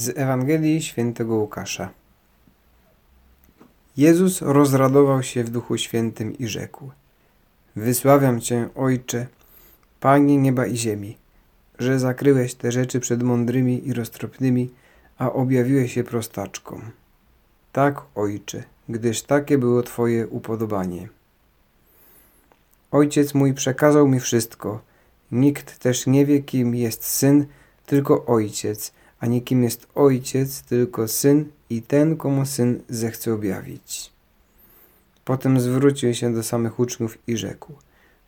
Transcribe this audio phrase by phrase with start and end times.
[0.00, 1.90] Z Ewangelii Świętego Łukasza.
[3.96, 6.90] Jezus rozradował się w Duchu Świętym i rzekł:
[7.76, 9.26] Wysławiam Cię, Ojcze,
[10.00, 11.16] Panie nieba i ziemi,
[11.78, 14.70] że zakryłeś te rzeczy przed mądrymi i roztropnymi,
[15.18, 16.90] a objawiłeś je prostaczkom.
[17.72, 21.08] Tak, Ojcze, gdyż takie było Twoje upodobanie.
[22.90, 24.80] Ojciec mój przekazał mi wszystko.
[25.32, 27.46] Nikt też nie wie, kim jest Syn,
[27.86, 34.12] tylko Ojciec, a nie kim jest Ojciec, tylko Syn i ten, komu Syn zechce objawić.
[35.24, 37.72] Potem zwrócił się do samych uczniów i rzekł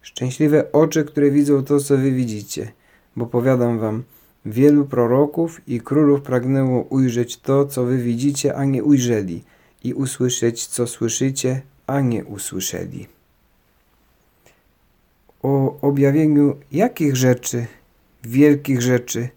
[0.03, 2.73] Szczęśliwe oczy, które widzą to, co wy widzicie,
[3.17, 4.03] bo powiadam wam,
[4.47, 9.43] wielu proroków i królów pragnęło ujrzeć to, co wy widzicie, a nie ujrzeli,
[9.85, 13.07] i usłyszeć, co słyszycie, a nie usłyszeli.
[15.43, 17.67] O objawieniu jakich rzeczy,
[18.25, 19.29] wielkich rzeczy,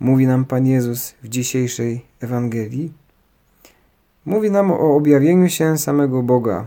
[0.00, 2.92] mówi nam Pan Jezus w dzisiejszej Ewangelii?
[4.24, 6.66] Mówi nam o objawieniu się samego Boga.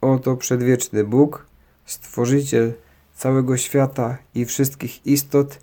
[0.00, 1.46] Oto przedwieczny Bóg,
[1.86, 2.72] Stworzyciel
[3.14, 5.58] całego świata i wszystkich istot,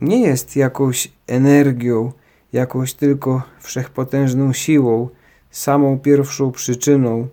[0.00, 2.12] nie jest jakąś energią,
[2.52, 5.08] jakąś tylko wszechpotężną siłą,
[5.50, 7.28] samą pierwszą przyczyną,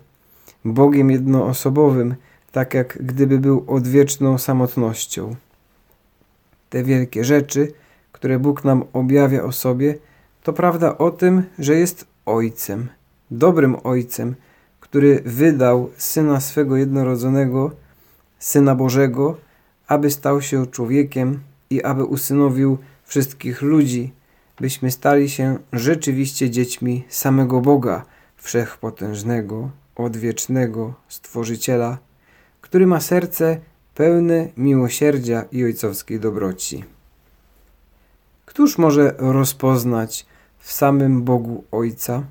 [0.64, 2.14] Bogiem jednoosobowym,
[2.52, 5.36] tak jak gdyby był odwieczną samotnością.
[6.70, 7.72] Te wielkie rzeczy,
[8.12, 9.94] które Bóg nam objawia o sobie,
[10.42, 12.88] to prawda o tym, że jest Ojcem,
[13.30, 14.34] dobrym Ojcem,
[14.80, 17.70] który wydał Syna swego jednorodzonego,
[18.38, 19.36] Syna Bożego,
[19.86, 24.12] aby stał się człowiekiem i aby usynowił wszystkich ludzi,
[24.60, 28.04] byśmy stali się rzeczywiście dziećmi samego Boga,
[28.36, 31.98] wszechpotężnego, odwiecznego Stworzyciela,
[32.60, 33.60] który ma serce
[33.94, 36.84] pełne miłosierdzia i ojcowskiej dobroci.
[38.48, 40.26] Któż może rozpoznać
[40.58, 42.22] w samym Bogu Ojca?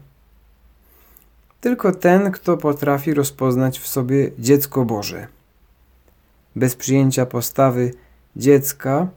[1.62, 5.27] Tylko ten, kto potrafi rozpoznać w sobie dziecko Boże.
[6.56, 7.94] Bez przyjęcia postawy
[8.36, 9.08] dziecka,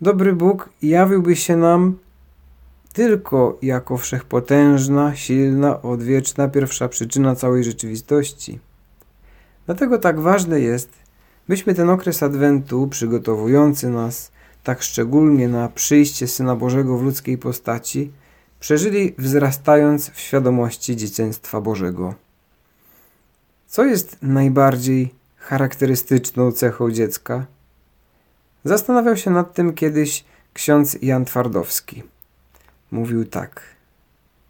[0.00, 1.98] dobry Bóg jawiłby się nam
[2.92, 8.58] tylko jako wszechpotężna, silna, odwieczna pierwsza przyczyna całej rzeczywistości.
[9.66, 10.90] Dlatego tak ważne jest,
[11.48, 14.32] byśmy ten okres Adwentu, przygotowujący nas
[14.62, 18.12] tak szczególnie na przyjście Syna Bożego w ludzkiej postaci,
[18.60, 22.14] przeżyli wzrastając w świadomości dzieciństwa Bożego.
[23.66, 27.46] Co jest najbardziej charakterystyczną cechą dziecka?
[28.64, 32.02] Zastanawiał się nad tym kiedyś ksiądz Jan Twardowski.
[32.90, 33.62] Mówił tak.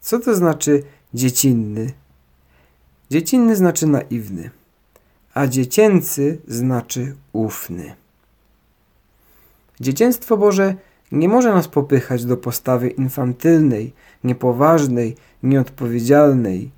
[0.01, 0.83] Co to znaczy
[1.15, 1.93] dziecinny?
[3.11, 4.51] Dziecinny znaczy naiwny
[5.35, 7.95] a dziecięcy znaczy ufny.
[9.83, 10.75] Dzieciństwo Boże
[11.13, 13.93] nie może nas popychać do postawy infantylnej,
[14.25, 16.71] niepoważnej, nieodpowiedzialnej.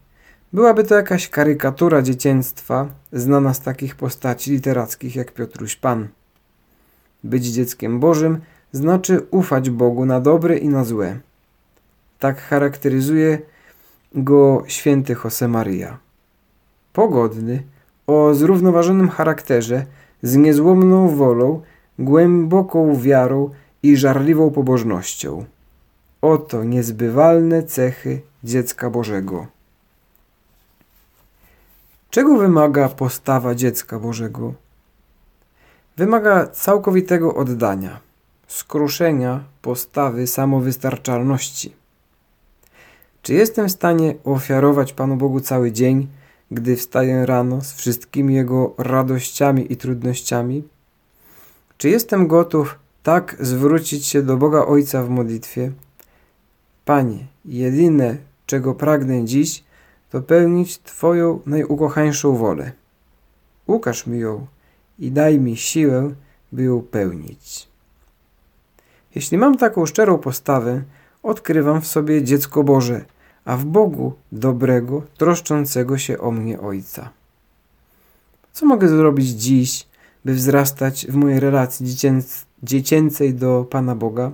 [0.53, 6.09] Byłaby to jakaś karykatura dzieciństwa, znana z takich postaci literackich jak Piotruś Pan.
[7.25, 8.41] Być dzieckiem Bożym
[8.72, 11.19] znaczy ufać Bogu na dobre i na złe.
[12.19, 13.38] Tak charakteryzuje
[14.15, 15.98] go święty Josemaria.
[16.92, 17.62] Pogodny,
[18.06, 19.86] o zrównoważonym charakterze,
[20.22, 21.62] z niezłomną wolą,
[21.99, 23.50] głęboką wiarą
[23.82, 25.44] i żarliwą pobożnością.
[26.22, 29.47] Oto niezbywalne cechy dziecka Bożego.
[32.10, 34.54] Czego wymaga postawa dziecka Bożego?
[35.97, 38.00] Wymaga całkowitego oddania,
[38.47, 41.75] skruszenia postawy samowystarczalności.
[43.22, 46.09] Czy jestem w stanie ofiarować Panu Bogu cały dzień,
[46.50, 50.73] gdy wstaję rano z wszystkimi jego radościami i trudnościami?
[51.78, 55.72] Czy jestem gotów tak zwrócić się do Boga Ojca w modlitwie?
[56.84, 59.64] Panie, jedyne, czego pragnę dziś,
[60.10, 62.72] to pełnić Twoją najukochańszą wolę.
[63.66, 64.46] Ukaż mi ją
[64.98, 66.14] i daj mi siłę,
[66.52, 67.68] by ją pełnić.
[69.14, 70.82] Jeśli mam taką szczerą postawę,
[71.22, 73.04] odkrywam w sobie dziecko Boże–
[73.44, 77.10] a w Bogu dobrego, troszczącego się o mnie Ojca.
[78.53, 79.86] Co mogę zrobić dziś,
[80.24, 81.86] by wzrastać w mojej relacji
[82.62, 84.30] dziecięcej do Pana Boga?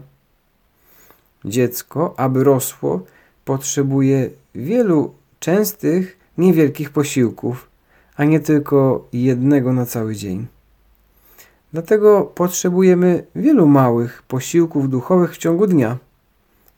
[1.44, 3.00] Dziecko, aby rosło,
[3.44, 7.68] potrzebuje wielu częstych, niewielkich posiłków,
[8.16, 10.46] a nie tylko jednego na cały dzień.
[11.72, 15.98] Dlatego potrzebujemy wielu małych posiłków duchowych w ciągu dnia.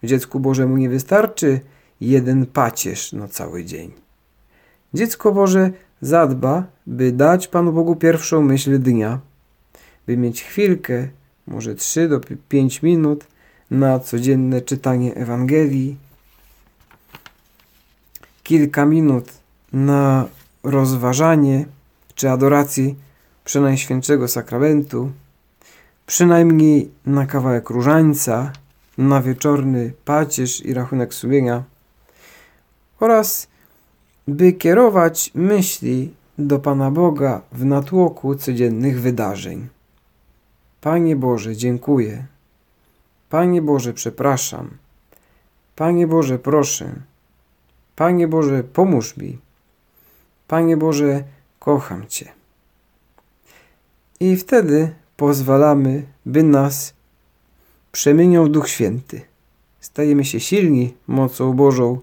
[0.02, 1.60] Dziecku Bożemu nie wystarczy
[2.00, 3.92] jeden pacierz na cały dzień.
[4.94, 5.70] Dziecko Boże
[6.02, 9.20] zadba, by dać Panu Bogu pierwszą myśl dnia,
[10.06, 11.08] by mieć chwilkę,
[11.46, 13.26] może 3 do 5 minut,
[13.70, 15.96] na codzienne czytanie Ewangelii,
[18.42, 19.32] kilka minut
[19.72, 20.26] na
[20.62, 21.64] rozważanie
[22.14, 22.96] czy adoracji
[23.44, 25.12] Przenajświętszego Sakramentu,
[26.06, 28.52] przynajmniej na kawałek różańca,
[28.98, 31.62] na wieczorny pacierz i rachunek sumienia
[33.00, 33.48] oraz
[34.28, 39.68] by kierować myśli do Pana Boga w natłoku codziennych wydarzeń.
[40.80, 42.26] Panie Boże, dziękuję.
[43.30, 44.70] Panie Boże, przepraszam.
[45.76, 46.92] Panie Boże, proszę.
[47.96, 49.38] Panie Boże, pomóż mi.
[50.48, 51.24] Panie Boże,
[51.58, 52.32] kocham Cię.
[54.20, 56.94] I wtedy pozwalamy, by nas
[57.92, 59.20] przemieniał Duch Święty.
[59.80, 62.00] Stajemy się silni mocą Bożą,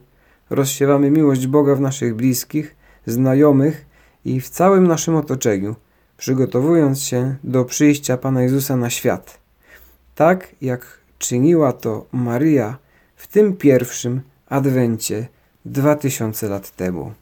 [0.50, 2.76] rozsiewamy miłość Boga w naszych bliskich,
[3.06, 3.86] znajomych
[4.26, 5.76] i w całym naszym otoczeniu,
[6.18, 9.40] przygotowując się do przyjścia Pana Jezusa na świat.
[10.16, 12.78] Tak jak czyniła to Maryja
[13.16, 15.28] w tym pierwszym adwencie
[15.66, 17.14] dwa tysiące lat temu.